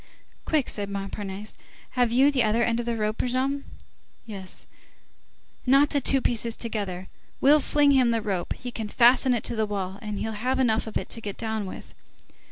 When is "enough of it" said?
10.57-11.07